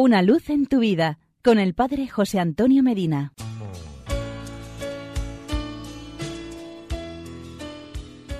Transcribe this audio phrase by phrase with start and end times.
[0.00, 3.32] Una luz en tu vida con el Padre José Antonio Medina.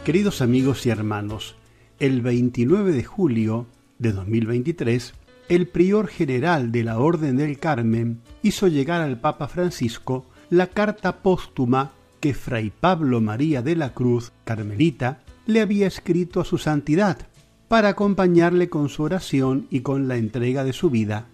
[0.05, 1.57] Queridos amigos y hermanos,
[1.99, 3.67] el 29 de julio
[3.99, 5.15] de 2023,
[5.49, 11.23] el prior general de la Orden del Carmen hizo llegar al Papa Francisco la carta
[11.23, 11.91] póstuma
[12.21, 17.19] que Fray Pablo María de la Cruz, carmelita, le había escrito a su santidad
[17.67, 21.27] para acompañarle con su oración y con la entrega de su vida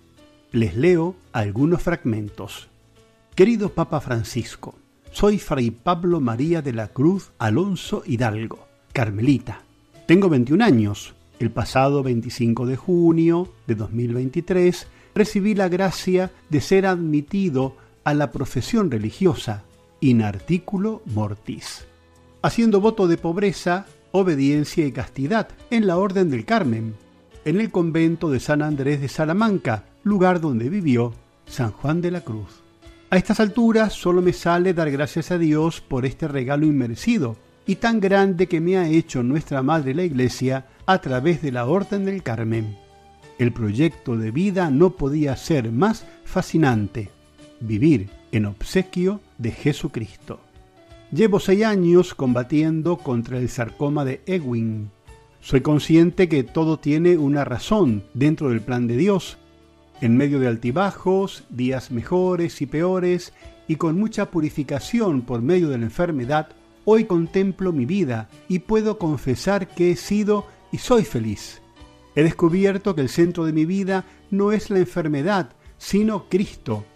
[0.54, 2.68] les leo algunos fragmentos.
[3.34, 4.76] Querido Papa Francisco,
[5.10, 9.62] soy Fray Pablo María de la Cruz Alonso Hidalgo, Carmelita.
[10.06, 11.14] Tengo 21 años.
[11.40, 18.30] El pasado 25 de junio de 2023 recibí la gracia de ser admitido a la
[18.30, 19.64] profesión religiosa
[19.98, 21.84] in articulo mortis,
[22.42, 26.94] haciendo voto de pobreza, obediencia y castidad en la Orden del Carmen,
[27.44, 31.12] en el convento de San Andrés de Salamanca, lugar donde vivió
[31.46, 32.62] San Juan de la Cruz.
[33.10, 37.36] A estas alturas solo me sale dar gracias a Dios por este regalo inmerecido
[37.66, 41.66] y tan grande que me ha hecho nuestra Madre la Iglesia a través de la
[41.66, 42.76] Orden del Carmen.
[43.38, 47.10] El proyecto de vida no podía ser más fascinante,
[47.60, 50.40] vivir en obsequio de Jesucristo.
[51.12, 54.90] Llevo seis años combatiendo contra el sarcoma de Ewing.
[55.44, 59.36] Soy consciente que todo tiene una razón dentro del plan de Dios
[60.00, 63.34] en medio de altibajos, días mejores y peores,
[63.68, 66.48] y con mucha purificación por medio de la enfermedad,
[66.86, 71.60] hoy contemplo mi vida y puedo confesar que he sido y soy feliz.
[72.14, 76.86] He descubierto que el centro de mi vida no es la enfermedad, sino Cristo.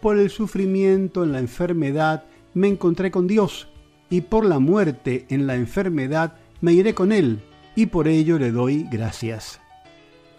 [0.00, 2.22] Por el sufrimiento en la enfermedad
[2.54, 3.66] me encontré con Dios,
[4.10, 7.40] y por la muerte en la enfermedad me iré con Él,
[7.74, 9.60] y por ello le doy gracias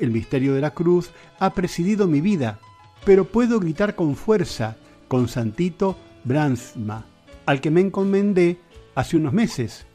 [0.01, 2.59] el misterio de la cruz ha presidido mi vida,
[3.05, 4.75] pero puedo gritar con fuerza
[5.07, 7.05] con Santito Bransma,
[7.45, 8.59] al que me encomendé
[8.95, 9.85] hace unos meses.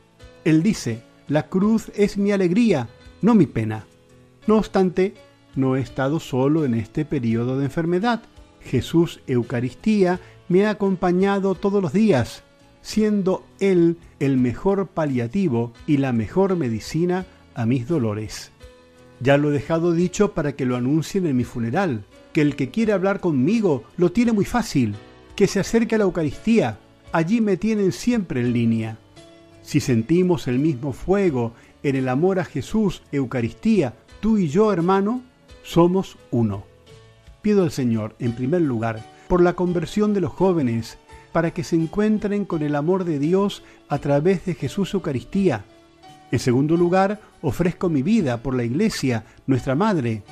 [0.45, 2.89] Él dice, la cruz es mi alegría,
[3.21, 3.85] no mi pena.
[4.47, 5.15] No obstante,
[5.57, 8.23] no he estado solo en este periodo de enfermedad.
[8.61, 12.45] Jesús Eucaristía me ha acompañado todos los días,
[12.87, 17.27] siendo Él el mejor paliativo y la mejor medicina
[17.57, 18.53] a mis dolores.
[19.19, 22.71] Ya lo he dejado dicho para que lo anuncien en mi funeral, que el que
[22.71, 24.95] quiere hablar conmigo lo tiene muy fácil,
[25.35, 26.79] que se acerque a la Eucaristía,
[27.11, 28.99] allí me tienen siempre en línea.
[29.63, 35.23] Si sentimos el mismo fuego en el amor a Jesús, Eucaristía, tú y yo, hermano,
[35.65, 36.63] somos uno.
[37.43, 40.99] Pido al Señor, en primer lugar, por la conversión de los jóvenes,
[41.37, 45.67] para que se encuentren con el amor de Dios a través de Jesús Eucaristía,
[46.31, 50.23] en segundo lugar, ofrezco mi vida por la Iglesia, nuestra Madre.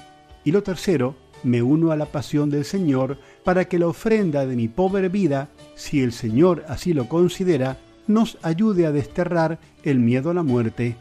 [0.44, 4.56] Y lo tercero, me uno a la pasión del Señor para que la ofrenda de
[4.56, 7.76] mi pobre vida, si el Señor así lo considera,
[8.06, 10.96] nos ayude a desterrar el miedo a la muerte.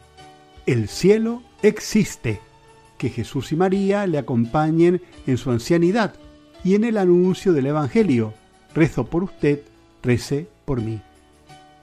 [0.65, 2.41] El cielo existe.
[2.97, 6.15] Que Jesús y María le acompañen en su ancianidad
[6.61, 8.33] y en el anuncio del Evangelio.
[8.75, 9.61] Rezo por usted,
[10.03, 11.01] rece por mí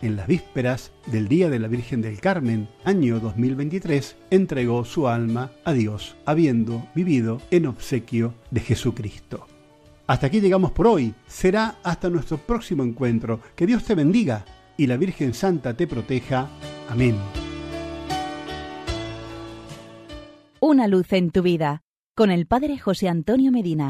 [0.02, 5.50] en las vísperas del Día de la Virgen del Carmen, año 2023, entregó su alma
[5.64, 9.46] a Dios, habiendo vivido en obsequio de Jesucristo.
[10.06, 11.14] Hasta aquí llegamos por hoy.
[11.26, 13.40] Será hasta nuestro próximo encuentro.
[13.54, 14.44] Que Dios te bendiga
[14.76, 16.48] y la Virgen Santa te proteja.
[16.88, 17.16] Amén.
[20.60, 21.82] Una luz en tu vida
[22.16, 23.88] con el Padre José Antonio Medina.